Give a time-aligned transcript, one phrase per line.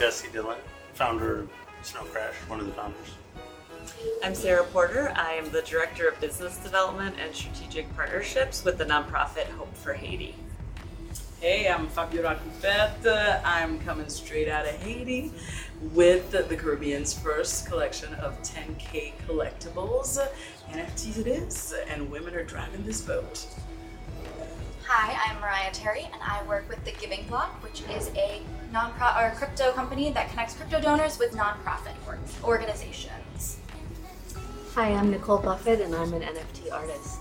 [0.00, 0.56] Jesse Dylan,
[0.94, 1.50] founder of
[1.82, 3.16] Snowcrash, one of the founders.
[4.24, 5.12] I'm Sarah Porter.
[5.14, 9.92] I am the Director of Business Development and Strategic Partnerships with the nonprofit Hope for
[9.92, 10.34] Haiti.
[11.38, 13.06] Hey, I'm Fabiola Coupet.
[13.06, 15.32] Uh, I'm coming straight out of Haiti
[15.92, 20.18] with the Caribbean's first collection of 10K collectibles.
[20.70, 23.46] NFTs it is, and women are driving this boat.
[24.86, 29.22] Hi, I'm Mariah Terry, and I work with the Giving Block, which is a non-profit
[29.22, 31.94] or crypto company that connects crypto donors with nonprofit
[32.42, 33.58] organizations.
[34.74, 37.18] Hi, I'm Nicole Buffett, and I'm an NFT artist.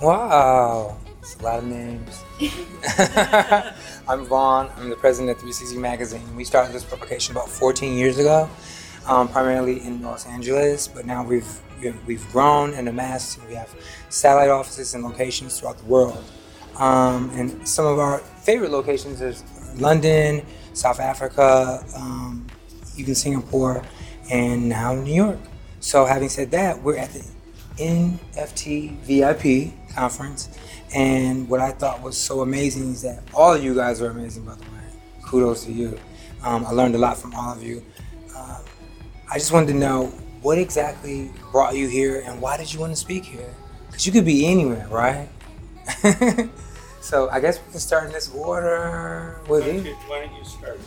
[0.00, 2.22] Wow, it's a lot of names.
[4.08, 4.70] I'm Vaughn.
[4.76, 6.36] I'm the president of 360 Magazine.
[6.36, 8.48] We started this publication about 14 years ago,
[9.06, 11.60] um, primarily in Los Angeles, but now we've
[12.06, 13.38] we've grown and amassed.
[13.48, 13.74] We have
[14.08, 16.24] satellite offices and locations throughout the world.
[16.76, 19.44] Um, and some of our favorite locations is
[19.76, 22.46] London, South Africa, um,
[22.96, 23.84] even Singapore,
[24.30, 25.38] and now New York.
[25.80, 27.24] So, having said that, we're at the
[27.76, 30.48] NFT VIP conference,
[30.94, 34.44] and what I thought was so amazing is that all of you guys are amazing,
[34.44, 34.68] by the way.
[35.22, 35.98] Kudos to you.
[36.42, 37.84] Um, I learned a lot from all of you.
[38.34, 38.60] Uh,
[39.30, 40.12] I just wanted to know
[40.44, 43.48] what exactly brought you here, and why did you want to speak here?
[43.86, 45.26] Because you could be anywhere, right?
[47.00, 49.94] so I guess we can start in this order with you.
[50.06, 50.78] Why don't you start?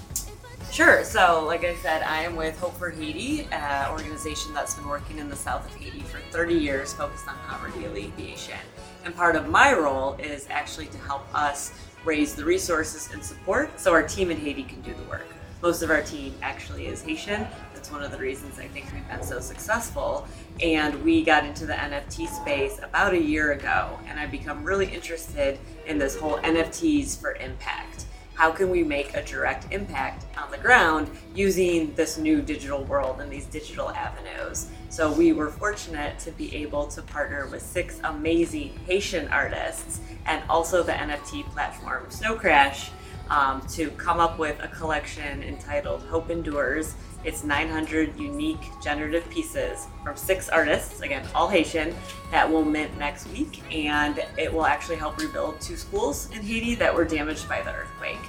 [0.71, 1.03] Sure.
[1.03, 5.17] So, like I said, I am with Hope for Haiti, an organization that's been working
[5.17, 8.59] in the south of Haiti for 30 years, focused on poverty alleviation.
[9.05, 11.73] And part of my role is actually to help us
[12.05, 15.25] raise the resources and support so our team in Haiti can do the work.
[15.63, 17.47] Most of our team actually is Haitian.
[17.91, 20.27] One of the reasons I think we've been so successful.
[20.61, 24.87] And we got into the NFT space about a year ago, and I've become really
[24.87, 28.05] interested in this whole NFTs for impact.
[28.33, 33.19] How can we make a direct impact on the ground using this new digital world
[33.19, 34.69] and these digital avenues?
[34.89, 40.43] So, we were fortunate to be able to partner with six amazing Haitian artists and
[40.49, 42.89] also the NFT platform Snowcrash
[43.29, 46.95] um, to come up with a collection entitled Hope Endures.
[47.23, 51.95] It's 900 unique generative pieces from six artists, again, all Haitian,
[52.31, 53.61] that will mint next week.
[53.73, 57.73] And it will actually help rebuild two schools in Haiti that were damaged by the
[57.73, 58.19] earthquake.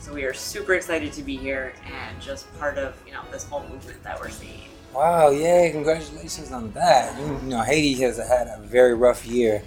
[0.00, 3.44] So we are super excited to be here and just part of you know this
[3.44, 4.70] whole movement that we're seeing.
[4.94, 7.18] Wow, yay, congratulations on that.
[7.20, 9.62] You know, Haiti has had a very rough year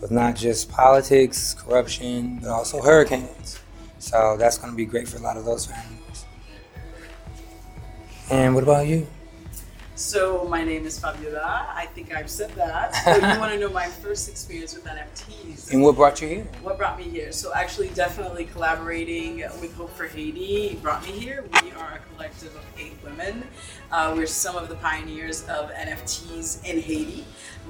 [0.00, 3.58] with not just politics, corruption, but also hurricanes.
[4.00, 6.24] So that's going to be great for a lot of those families.
[8.30, 9.06] And what about you?
[9.94, 11.68] So my name is Fabiola.
[11.74, 12.94] I think I've said that.
[13.04, 15.72] So you want to know my first experience with NFTs?
[15.72, 16.44] And what brought you here?
[16.62, 17.30] What brought me here?
[17.32, 21.44] So actually, definitely collaborating with Hope for Haiti brought me here.
[21.62, 23.44] We are a collective of eight women.
[23.92, 27.24] Uh, we're some of the pioneers of NFTs in Haiti.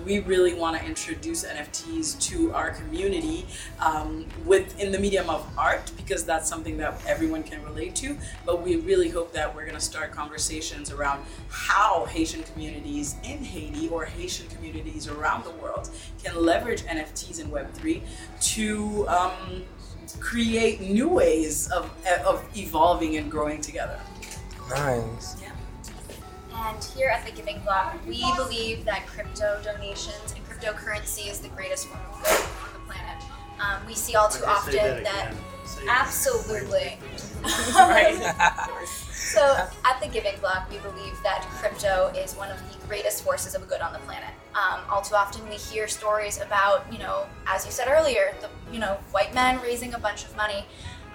[0.05, 3.47] We really want to introduce NFTs to our community
[3.81, 8.19] um, within the medium of art because that's something that everyone can relate to.
[8.45, 13.39] But we really hope that we're going to start conversations around how Haitian communities in
[13.39, 15.89] Haiti or Haitian communities around the world
[16.23, 18.03] can leverage NFTs and Web3
[18.55, 19.63] to um,
[20.19, 21.91] create new ways of,
[22.27, 23.99] of evolving and growing together.
[24.69, 25.41] Nice.
[25.41, 25.51] Yeah.
[26.67, 31.49] And here at the Giving Block, we believe that crypto donations and cryptocurrency is the
[31.49, 33.25] greatest form of good on the planet.
[33.61, 35.45] Um, we see all too often that that again.
[35.65, 35.89] Say it.
[35.89, 36.99] absolutely.
[39.31, 43.55] So at the Giving Block, we believe that crypto is one of the greatest forces
[43.55, 44.31] of good on the planet.
[44.57, 48.49] Um, all too often, we hear stories about, you know, as you said earlier, the
[48.73, 50.65] you know white men raising a bunch of money.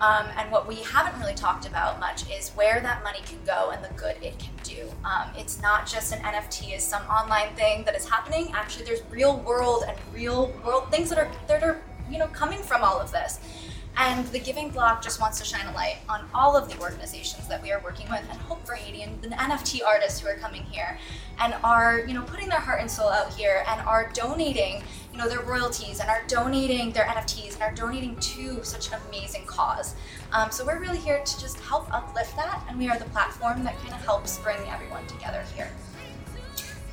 [0.01, 3.71] Um, and what we haven't really talked about much is where that money can go
[3.71, 4.89] and the good it can do.
[5.05, 8.51] Um, it's not just an NFT as some online thing that is happening.
[8.53, 12.59] Actually, there's real world and real world things that are that are you know coming
[12.59, 13.39] from all of this.
[13.97, 17.47] And the Giving Block just wants to shine a light on all of the organizations
[17.47, 20.35] that we are working with and Hope for Haiti and the NFT artists who are
[20.35, 20.97] coming here
[21.39, 24.83] and are, you know, putting their heart and soul out here and are donating,
[25.15, 28.99] you know, their royalties and are donating their NFTs and are donating to such an
[29.07, 29.95] amazing cause.
[30.33, 33.63] Um, so we're really here to just help uplift that and we are the platform
[33.63, 35.71] that kind of helps bring everyone together here.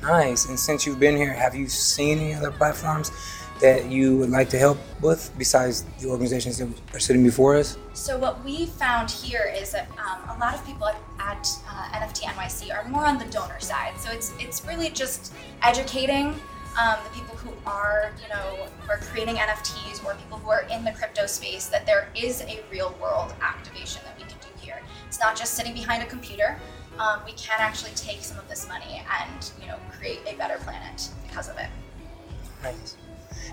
[0.01, 0.47] Nice.
[0.47, 3.11] And since you've been here, have you seen any other platforms
[3.59, 7.77] that you would like to help with besides the organizations that are sitting before us?
[7.93, 11.99] So what we found here is that um, a lot of people at, at uh,
[11.99, 13.97] NFT NYC are more on the donor side.
[13.97, 16.35] So it's it's really just educating
[16.79, 20.65] um, the people who are you know who are creating NFTs or people who are
[20.71, 24.47] in the crypto space that there is a real world activation that we can do
[24.59, 24.81] here.
[25.07, 26.57] It's not just sitting behind a computer.
[26.99, 30.57] Um, we can actually take some of this money and you know create a better
[30.59, 31.67] planet because of it.
[32.63, 32.97] Nice.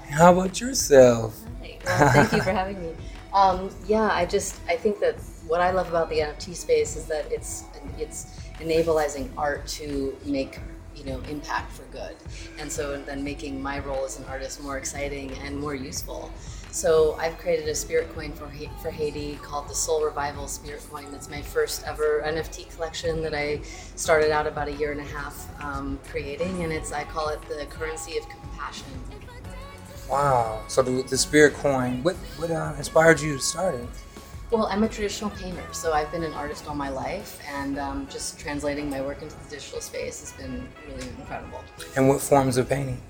[0.06, 1.38] And how about yourself?
[1.60, 1.78] Hi.
[1.84, 2.92] Well, thank you for having me.
[3.32, 5.16] Um, yeah, I just I think that
[5.46, 7.64] what I love about the NFT space is that it's
[7.98, 10.58] it's enabling art to make
[11.00, 12.14] you know impact for good,
[12.58, 16.30] and so then making my role as an artist more exciting and more useful.
[16.72, 20.86] So I've created a spirit coin for Ha- for Haiti called the Soul Revival Spirit
[20.90, 21.10] Coin.
[21.10, 23.62] That's my first ever NFT collection that I
[23.96, 27.40] started out about a year and a half um, creating, and it's I call it
[27.48, 28.86] the currency of compassion.
[30.08, 30.62] Wow.
[30.66, 33.88] So the, the spirit coin, what what uh, inspired you to start it?
[34.50, 38.08] Well, I'm a traditional painter, so I've been an artist all my life, and um,
[38.10, 41.62] just translating my work into the digital space has been really incredible.
[41.94, 43.00] And what forms of painting?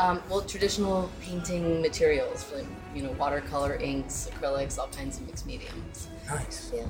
[0.00, 2.66] Um, well, traditional painting materials, like
[2.96, 6.08] you know, watercolor, inks, acrylics, all kinds of mixed mediums.
[6.26, 6.72] Nice.
[6.74, 6.84] Yeah.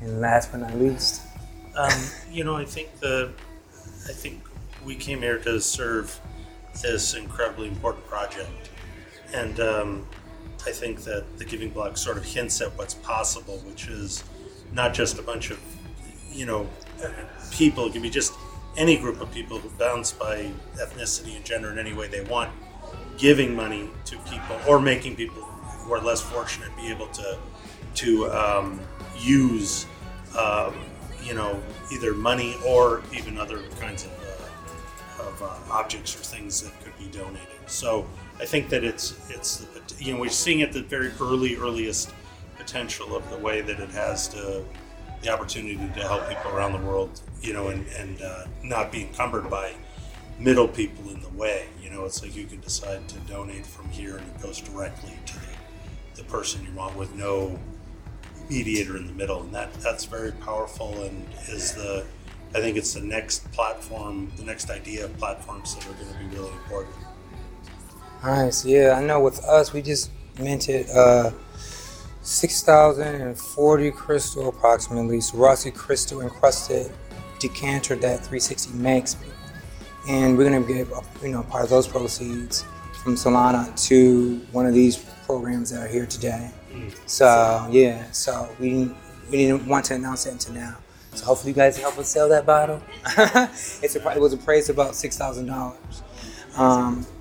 [0.00, 1.22] And last but not least,
[1.76, 2.00] Um,
[2.30, 3.30] you know, I think the,
[4.08, 4.42] I think
[4.84, 6.18] we came here to serve
[6.82, 8.70] this incredibly important project,
[9.32, 10.06] and um,
[10.66, 14.24] I think that the Giving Block sort of hints at what's possible, which is
[14.72, 15.58] not just a bunch of,
[16.30, 16.68] you know,
[17.50, 17.86] people.
[17.86, 18.32] It can be just
[18.76, 22.50] any group of people who bounce by ethnicity and gender in any way they want,
[23.16, 27.38] giving money to people or making people who are less fortunate be able to
[27.92, 28.80] to um,
[29.18, 29.86] use,
[30.38, 30.74] um,
[31.24, 31.60] you know,
[31.92, 34.12] either money or even other kinds of,
[35.18, 37.48] uh, of uh, objects or things that could be donated.
[37.66, 38.06] So
[38.40, 39.66] I think that it's it's
[39.98, 42.12] you know we're seeing at the very early earliest
[42.56, 44.64] potential of the way that it has to
[45.22, 49.02] the opportunity to help people around the world, you know, and and uh, not be
[49.02, 49.74] encumbered by
[50.38, 51.68] middle people in the way.
[51.82, 55.12] You know, it's like you can decide to donate from here and it goes directly
[55.26, 57.58] to the, the person you want with no
[58.48, 62.06] mediator in the middle, and that that's very powerful and is the
[62.54, 66.18] I think it's the next platform, the next idea of platforms that are going to
[66.18, 66.96] be really important.
[68.22, 68.64] Nice.
[68.64, 69.20] Yeah, I know.
[69.20, 71.30] With us, we just minted uh,
[72.22, 76.92] six thousand and forty crystal, approximately So Swarovski crystal encrusted
[77.38, 79.16] decanter that 360 makes,
[80.08, 82.64] and we're gonna give you know part of those proceeds
[83.02, 84.96] from Solana to one of these
[85.26, 86.50] programs that are here today.
[87.06, 88.96] So yeah, so we didn't,
[89.30, 90.76] we didn't want to announce it until now.
[91.14, 92.82] So hopefully you guys help us sell that bottle.
[93.16, 96.02] it's a, it was appraised about six thousand dollars.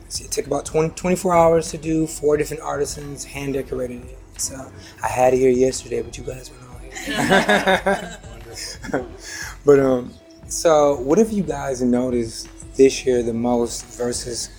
[0.10, 2.08] So it took about 20, 24 hours to do.
[2.08, 4.18] Four different artisans hand decorated it.
[4.38, 4.72] So
[5.04, 8.20] I had it here yesterday, but you guys were not here.
[9.66, 10.14] but um,
[10.48, 14.50] so what have you guys noticed this year the most versus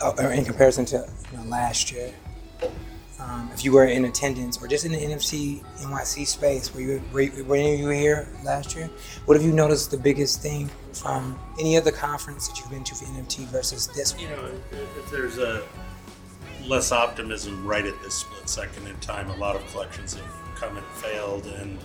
[0.00, 2.12] uh, or in comparison to you know, last year?
[3.24, 7.02] Um, if you were in attendance or just in the NFT NYC space, were you
[7.12, 8.90] were, were any of you here last year?
[9.24, 12.94] What have you noticed the biggest thing from any other conference that you've been to
[12.94, 14.22] for NFT versus this one?
[14.24, 15.62] You know, if, if there's a
[16.66, 20.76] less optimism right at this split second in time, a lot of collections have come
[20.76, 21.78] and failed, and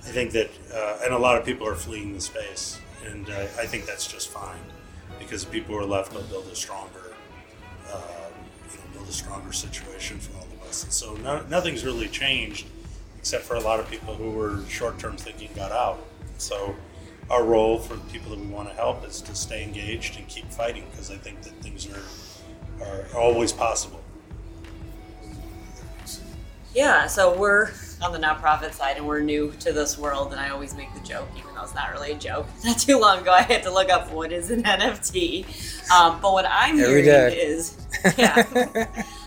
[0.00, 3.46] I think that, uh, and a lot of people are fleeing the space, and uh,
[3.58, 4.60] I think that's just fine
[5.18, 7.14] because the people who are left will build a stronger,
[7.90, 8.00] uh,
[8.70, 10.44] you know, build a stronger situation for all
[10.82, 12.66] of so no, nothing's really changed,
[13.18, 16.04] except for a lot of people who were short-term thinking got out.
[16.38, 16.74] So
[17.30, 20.26] our role for the people that we want to help is to stay engaged and
[20.28, 24.00] keep fighting because I think that things are are always possible.
[26.74, 27.70] Yeah, so we're
[28.02, 31.06] on the nonprofit side and we're new to this world, and I always make the
[31.06, 32.48] joke, even though it's not really a joke.
[32.64, 35.44] Not too long ago, I had to look up what is an NFT.
[35.92, 37.36] Um, but what I'm Every hearing day.
[37.36, 37.76] is,
[38.18, 38.42] yeah,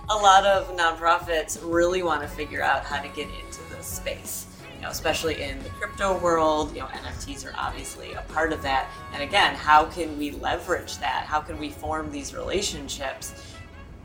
[0.10, 4.48] a lot of nonprofits really want to figure out how to get into this space.
[4.76, 8.62] You know, especially in the crypto world, you know, NFTs are obviously a part of
[8.62, 8.90] that.
[9.14, 11.26] And again, how can we leverage that?
[11.26, 13.34] How can we form these relationships?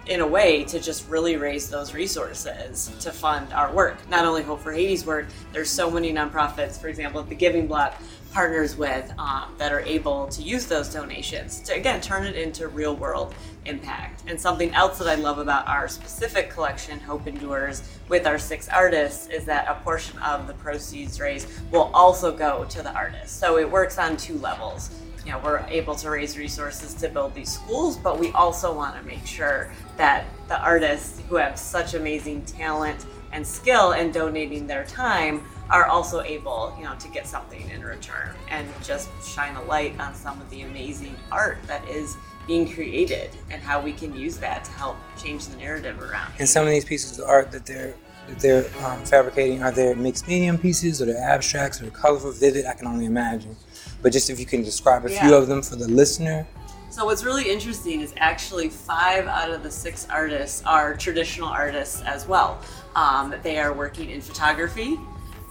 [0.07, 3.97] in a way to just really raise those resources to fund our work.
[4.09, 7.95] Not only Hope for Haiti's work, there's so many nonprofits, for example, the Giving Block
[8.33, 12.69] partners with um, that are able to use those donations to again turn it into
[12.69, 13.35] real world
[13.65, 14.25] impact.
[14.27, 18.69] And something else that I love about our specific collection, Hope Endures, with our six
[18.69, 23.39] artists, is that a portion of the proceeds raised will also go to the artists.
[23.39, 24.91] So it works on two levels
[25.25, 28.97] you know we're able to raise resources to build these schools but we also want
[28.97, 34.67] to make sure that the artists who have such amazing talent and skill in donating
[34.67, 39.57] their time are also able you know to get something in return and just shine
[39.57, 42.17] a light on some of the amazing art that is
[42.47, 46.49] being created and how we can use that to help change the narrative around And
[46.49, 47.95] some of these pieces of art that they're
[48.29, 49.63] that they're um, fabricating?
[49.63, 52.67] Are there mixed medium pieces, or they're abstracts, or they're colorful, vivid?
[52.67, 53.57] I can only imagine.
[54.01, 56.47] But just if you can describe a few of them for the listener.
[56.91, 62.03] So what's really interesting is actually five out of the six artists are traditional artists
[62.03, 62.61] as well.
[62.95, 64.99] Um, they are working in photography,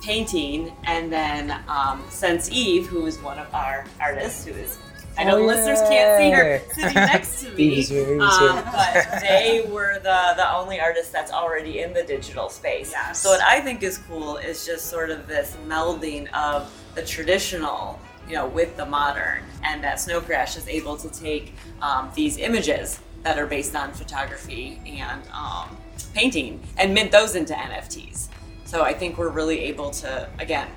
[0.01, 4.77] painting, and then um, Since Eve, who is one of our artists, who is
[5.17, 9.19] I know Oh, the listeners can't see her sitting next to me, here, um, but
[9.21, 12.91] they were the the only artist that's already in the digital space.
[12.91, 13.21] Yes.
[13.21, 17.99] So what I think is cool is just sort of this melding of the traditional,
[18.27, 22.99] you know, with the modern, and that Snowcrash is able to take um, these images
[23.23, 25.77] that are based on photography and um,
[26.13, 28.29] painting and mint those into NFTs.
[28.71, 30.69] So I think we're really able to again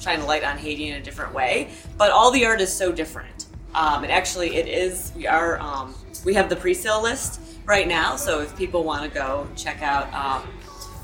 [0.00, 1.68] shine a light on Haiti in a different way,
[1.98, 3.44] but all the art is so different.
[3.74, 5.12] Um, and actually, it is.
[5.14, 5.60] We are.
[5.60, 5.94] Um,
[6.24, 8.16] we have the pre-sale list right now.
[8.16, 10.48] So if people want to go check out um,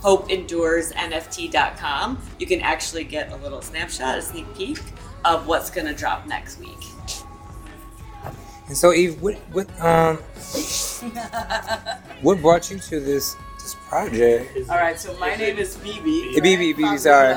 [0.00, 4.80] HopeEnduresNFT.com, you can actually get a little snapshot, a sneak peek
[5.26, 6.82] of what's going to drop next week.
[8.68, 10.16] And so, Eve, what what um
[12.22, 13.36] what brought you to this
[13.68, 14.70] this project?
[14.70, 16.34] All right, so my name is BB.
[16.34, 17.34] Hey, BB, BB, sorry.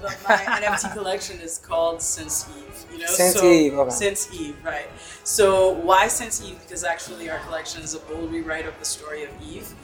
[0.00, 2.86] But my NFT collection is called Since Eve.
[2.92, 3.90] You know, Since so, Eve, okay.
[3.90, 4.88] Since Eve, right?
[5.24, 6.60] So why Since Eve?
[6.60, 9.74] Because actually our collection is a bold rewrite of the story of Eve.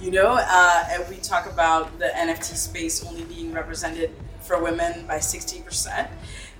[0.00, 5.06] You know, uh, and we talk about the NFT space only being represented for women
[5.06, 6.08] by sixty percent.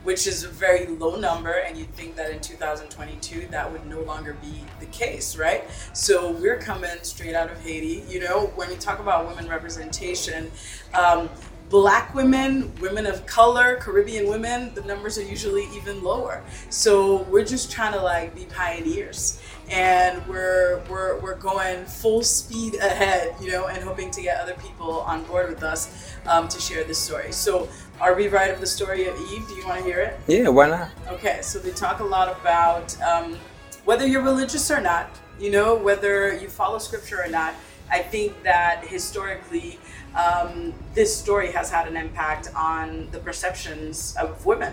[0.04, 4.00] Which is a very low number, and you'd think that in 2022 that would no
[4.02, 5.64] longer be the case, right?
[5.92, 8.04] So we're coming straight out of Haiti.
[8.08, 10.50] You know, when we talk about women representation,
[10.92, 11.28] um,
[11.70, 16.42] black women, women of color, Caribbean women, the numbers are usually even lower.
[16.70, 19.40] So we're just trying to like be pioneers.
[19.70, 24.54] And we're we're we're going full speed ahead, you know, and hoping to get other
[24.54, 27.32] people on board with us um, to share this story.
[27.32, 27.68] So
[28.00, 30.20] our rewrite of the story of Eve, do you want to hear it?
[30.26, 30.90] Yeah, why not?
[31.08, 33.38] Okay, so they talk a lot about um,
[33.84, 37.54] whether you're religious or not, you know, whether you follow scripture or not.
[37.90, 39.78] I think that historically,
[40.16, 44.72] um, this story has had an impact on the perceptions of women,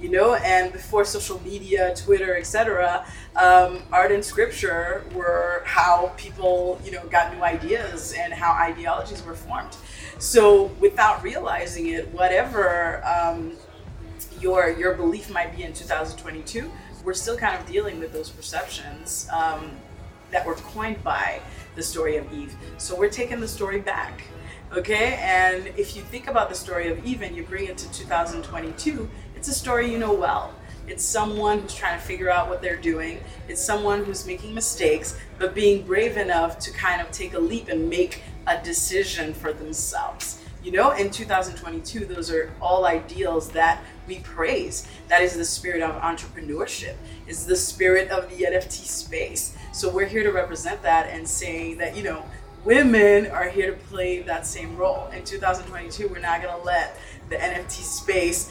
[0.00, 3.04] you know, and before social media, Twitter, etc.,
[3.36, 9.22] um, art and scripture were how people, you know, got new ideas and how ideologies
[9.24, 9.76] were formed.
[10.24, 13.52] So without realizing it, whatever um,
[14.40, 16.72] your your belief might be in 2022,
[17.04, 19.70] we're still kind of dealing with those perceptions um,
[20.30, 21.42] that were coined by
[21.74, 22.56] the story of Eve.
[22.78, 24.22] So we're taking the story back,
[24.72, 25.18] okay?
[25.20, 29.10] And if you think about the story of Eve and you bring it to 2022,
[29.36, 30.54] it's a story you know well.
[30.86, 33.20] It's someone who's trying to figure out what they're doing.
[33.46, 37.68] It's someone who's making mistakes, but being brave enough to kind of take a leap
[37.68, 40.40] and make a decision for themselves.
[40.62, 44.88] You know, in 2022, those are all ideals that we praise.
[45.08, 46.94] That is the spirit of entrepreneurship,
[47.26, 49.56] is the spirit of the NFT space.
[49.72, 52.24] So we're here to represent that and saying that, you know,
[52.64, 55.08] women are here to play that same role.
[55.08, 56.96] In 2022, we're not going to let
[57.28, 58.50] the NFT space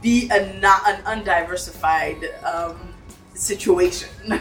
[0.00, 2.94] be a not an undiversified um,
[3.34, 4.08] situation.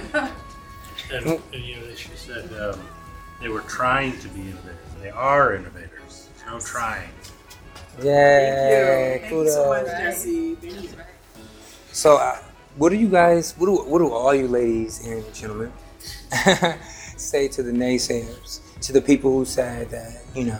[1.11, 2.79] And, and, you know, she said um,
[3.41, 4.75] they were trying to be innovators.
[5.01, 6.29] They are innovators.
[6.45, 7.09] No trying.
[8.01, 9.29] Yeah, Thank you.
[9.29, 9.85] Thank you so much.
[9.85, 10.55] Jesse.
[10.55, 10.89] Thank you.
[11.91, 12.37] So, uh,
[12.77, 15.71] what do you guys, what do, what do all you ladies and gentlemen
[17.17, 20.59] say to the naysayers, to the people who said that, you know,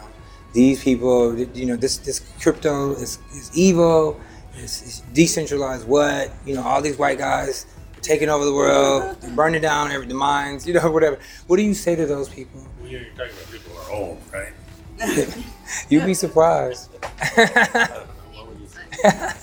[0.54, 4.20] these people, you know, this this crypto is, is evil,
[4.56, 7.66] it's, it's decentralized what, you know, all these white guys
[8.06, 11.18] taking over the world, burning down every, the mines, you know, whatever.
[11.48, 12.62] What do you say to those people?
[12.80, 14.54] Well, You're talking about people who are old, right?
[15.90, 16.90] You'd be surprised.
[18.34, 19.34] What would you say?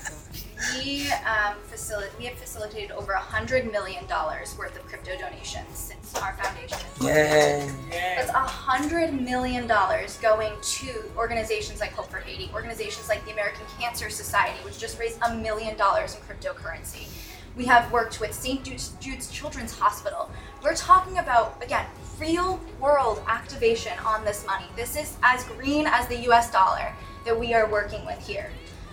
[0.78, 6.14] We um, facil- we have facilitated over hundred million dollars worth of crypto donations since
[6.22, 6.78] our foundation.
[7.00, 8.14] in yeah.
[8.16, 13.32] That's a hundred million dollars going to organizations like Hope for Haiti, organizations like the
[13.32, 17.08] American Cancer Society, which just raised a million dollars in cryptocurrency.
[17.56, 18.64] We have worked with St.
[18.64, 20.30] Jude's, Jude's Children's Hospital.
[20.62, 21.84] We're talking about, again,
[22.18, 24.64] real world activation on this money.
[24.74, 26.94] This is as green as the US dollar
[27.26, 28.50] that we are working with here.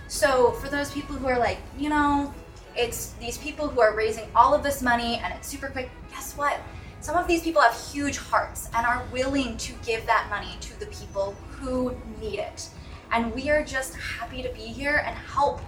[0.08, 2.34] So, for those people who are like, you know,
[2.76, 6.36] it's these people who are raising all of this money and it's super quick, guess
[6.36, 6.60] what?
[7.00, 10.78] Some of these people have huge hearts and are willing to give that money to
[10.78, 12.68] the people who need it.
[13.10, 15.60] And we are just happy to be here and help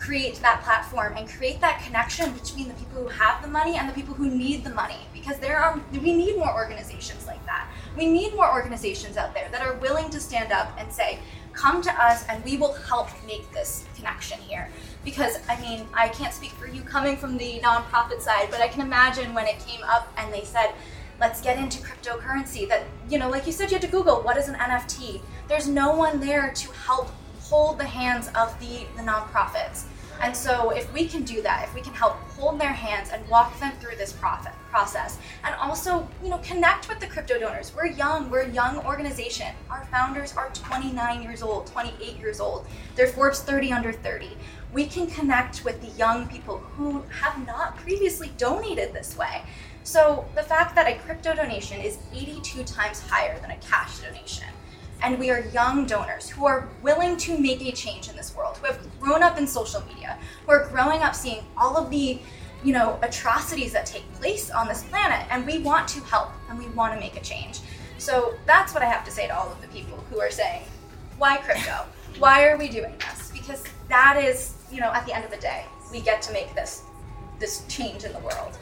[0.00, 3.88] create that platform and create that connection between the people who have the money and
[3.88, 7.68] the people who need the money because there are we need more organizations like that.
[7.96, 11.18] We need more organizations out there that are willing to stand up and say,
[11.52, 14.70] come to us and we will help make this connection here.
[15.04, 18.68] Because, I mean, I can't speak for you coming from the nonprofit side, but I
[18.68, 20.72] can imagine when it came up and they said,
[21.18, 24.38] let's get into cryptocurrency, that, you know, like you said, you had to Google what
[24.38, 25.20] is an NFT.
[25.48, 27.10] There's no one there to help
[27.50, 29.84] hold the hands of the, the nonprofits.
[30.22, 33.26] And so, if we can do that, if we can help hold their hands and
[33.28, 37.72] walk them through this profit process, and also, you know, connect with the crypto donors.
[37.74, 38.30] We're young.
[38.30, 39.48] We're a young organization.
[39.70, 42.66] Our founders are 29 years old, 28 years old.
[42.96, 44.28] They're Forbes 30 under 30.
[44.74, 49.42] We can connect with the young people who have not previously donated this way.
[49.82, 54.46] So the fact that a crypto donation is 82 times higher than a cash donation
[55.02, 58.56] and we are young donors who are willing to make a change in this world,
[58.58, 62.18] who have grown up in social media, who are growing up seeing all of the
[62.62, 66.58] you know atrocities that take place on this planet and we want to help and
[66.58, 67.60] we want to make a change.
[67.98, 70.62] So that's what I have to say to all of the people who are saying,
[71.18, 71.84] why crypto?
[72.18, 73.30] Why are we doing this?
[73.30, 76.54] Because that is, you know, at the end of the day, we get to make
[76.54, 76.82] this
[77.38, 78.58] this change in the world.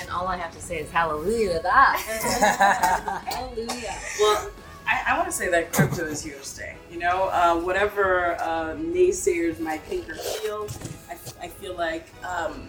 [0.00, 3.22] And all I have to say is hallelujah to that.
[3.26, 3.94] hallelujah.
[4.18, 4.50] Well,
[4.90, 6.74] I, I want to say that crypto is here to stay.
[6.90, 10.66] You know, uh, whatever uh, naysayers might think or feel,
[11.08, 12.68] I, I feel like um,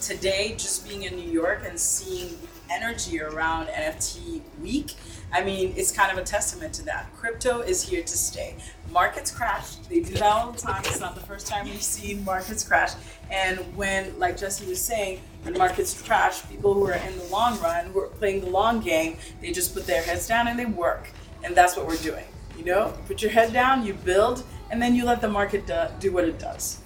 [0.00, 4.94] today, just being in New York and seeing the energy around NFT week,
[5.30, 7.14] I mean, it's kind of a testament to that.
[7.14, 8.56] Crypto is here to stay.
[8.90, 9.74] Markets crash.
[9.90, 10.80] They do that all the time.
[10.86, 12.92] It's not the first time we've seen markets crash.
[13.30, 17.60] And when, like Jesse was saying, when markets crash, people who are in the long
[17.60, 20.64] run, who are playing the long game, they just put their heads down and they
[20.64, 21.10] work.
[21.44, 22.24] And that's what we're doing.
[22.56, 25.86] You know, put your head down, you build, and then you let the market do,
[26.00, 26.80] do what it does.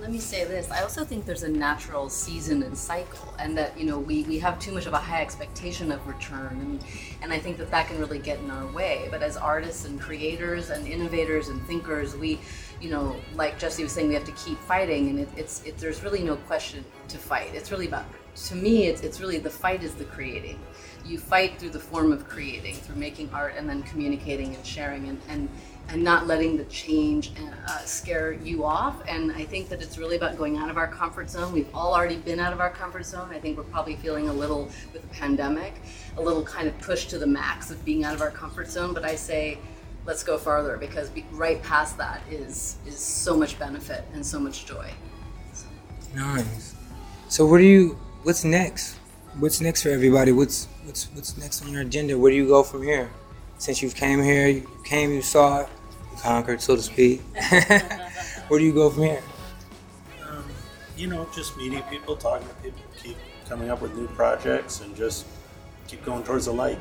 [0.00, 0.70] Let me say this.
[0.70, 4.38] I also think there's a natural season and cycle, and that you know we, we
[4.38, 6.84] have too much of a high expectation of return, and
[7.20, 9.08] and I think that that can really get in our way.
[9.10, 12.38] But as artists and creators and innovators and thinkers, we,
[12.80, 15.76] you know, like Jesse was saying, we have to keep fighting, and it, it's it,
[15.76, 17.54] there's really no question to fight.
[17.54, 18.06] It's really about
[18.46, 20.58] to me, it's it's really the fight is the creating.
[21.08, 25.08] You fight through the form of creating, through making art, and then communicating and sharing,
[25.08, 25.48] and and
[25.88, 27.32] and not letting the change
[27.66, 29.02] uh, scare you off.
[29.08, 31.52] And I think that it's really about going out of our comfort zone.
[31.52, 33.30] We've all already been out of our comfort zone.
[33.32, 35.74] I think we're probably feeling a little with the pandemic,
[36.18, 38.92] a little kind of pushed to the max of being out of our comfort zone.
[38.92, 39.58] But I say,
[40.04, 44.38] let's go farther because be, right past that is is so much benefit and so
[44.38, 44.90] much joy.
[46.14, 46.74] Nice.
[47.28, 47.98] So what do you?
[48.24, 48.96] What's next?
[49.38, 50.32] What's next for everybody?
[50.32, 52.18] What's what's what's next on your agenda?
[52.18, 53.10] Where do you go from here?
[53.58, 55.68] Since you've came here, you came, you saw it,
[56.10, 57.20] you conquered, so to speak.
[58.48, 59.22] Where do you go from here?
[60.26, 60.44] Um,
[60.96, 63.16] you know, just meeting people, talking to people, keep
[63.48, 65.26] coming up with new projects, and just
[65.86, 66.78] keep going towards the light.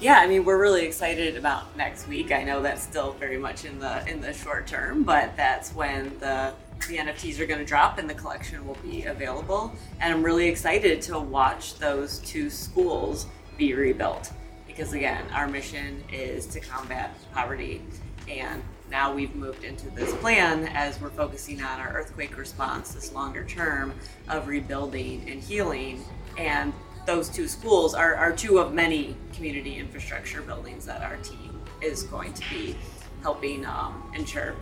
[0.00, 2.32] Yeah, I mean, we're really excited about next week.
[2.32, 6.18] I know that's still very much in the in the short term, but that's when
[6.18, 6.54] the
[6.88, 9.72] the NFTs are going to drop and the collection will be available.
[10.00, 14.32] And I'm really excited to watch those two schools be rebuilt
[14.66, 17.82] because again, our mission is to combat poverty
[18.28, 23.12] and now we've moved into this plan as we're focusing on our earthquake response, this
[23.12, 23.92] longer term
[24.28, 26.04] of rebuilding and healing.
[26.38, 26.72] And
[27.04, 32.04] those two schools are, are two of many community infrastructure buildings that our team is
[32.04, 32.76] going to be
[33.22, 34.54] helping um, ensure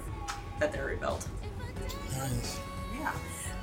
[0.58, 1.28] that they're rebuilt.
[2.16, 2.58] Nice.
[2.98, 3.12] Yeah.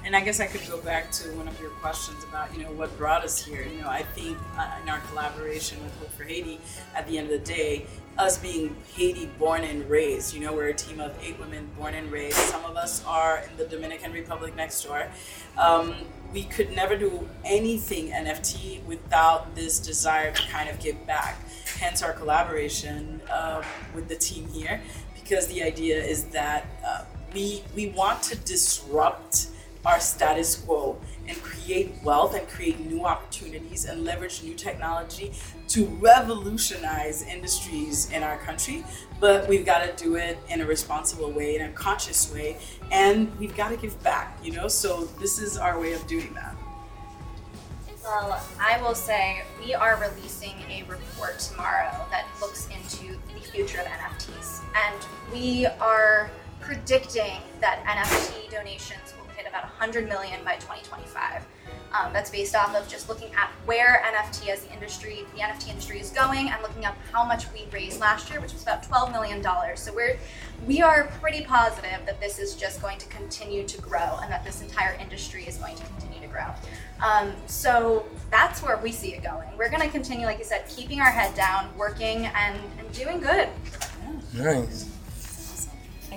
[0.04, 2.71] And I guess I could go back to one of your questions about, you know,
[2.71, 3.63] what brought us here.
[3.63, 6.60] You know, I think uh, in our collaboration with Hope for Haiti,
[6.95, 7.86] at the end of the day,
[8.17, 11.93] us being Haiti born and raised, you know, we're a team of eight women born
[11.93, 12.36] and raised.
[12.36, 15.08] Some of us are in the Dominican Republic next door.
[15.58, 15.93] Um,
[16.34, 21.38] we could never do anything NFT without this desire to kind of give back.
[21.80, 24.82] Hence our collaboration um, with the team here,
[25.13, 29.47] because the idea is that uh, we we want to disrupt
[29.85, 35.31] our status quo and create wealth and create new opportunities and leverage new technology
[35.67, 38.83] to revolutionize industries in our country.
[39.19, 42.57] But we've got to do it in a responsible way, in a conscious way,
[42.91, 44.67] and we've got to give back, you know?
[44.67, 46.55] So this is our way of doing that.
[48.03, 53.79] Well, I will say we are releasing a report tomorrow that looks into the future
[53.79, 54.61] of NFTs.
[54.75, 56.29] And we are
[56.71, 61.45] predicting that NFT donations will hit about 100 million by 2025.
[61.91, 65.67] Um, that's based off of just looking at where NFT as the industry, the NFT
[65.67, 68.84] industry is going, and looking at how much we raised last year, which was about
[68.84, 69.81] 12 million dollars.
[69.81, 70.17] So we're
[70.65, 74.45] we are pretty positive that this is just going to continue to grow, and that
[74.45, 76.45] this entire industry is going to continue to grow.
[77.05, 79.49] Um, so that's where we see it going.
[79.57, 83.19] We're going to continue, like you said, keeping our head down, working, and, and doing
[83.19, 83.49] good.
[84.34, 84.90] Nice.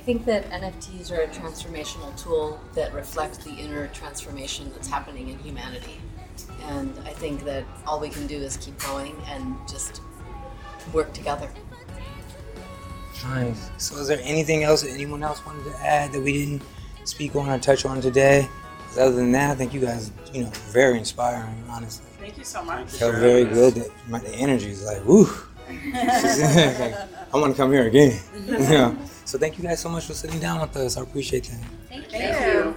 [0.05, 5.31] I think that NFTs are a transformational tool that reflects the inner transformation that's happening
[5.31, 5.99] in humanity.
[6.64, 10.03] And I think that all we can do is keep going and just
[10.93, 11.49] work together.
[13.29, 13.71] Nice.
[13.79, 16.62] So, is there anything else that anyone else wanted to add that we didn't
[17.05, 18.47] speak on or touch on today?
[18.99, 22.05] other than that, I think you guys, you know, very inspiring, honestly.
[22.21, 22.90] Thank you so much.
[22.90, 23.75] Felt very good.
[23.77, 25.25] That my, the energy is like, woo.
[25.67, 28.21] Like, I want to come here again.
[28.47, 28.95] yeah.
[29.25, 30.97] So, thank you guys so much for sitting down with us.
[30.97, 31.61] I appreciate that.
[31.89, 32.77] Thank Thank you.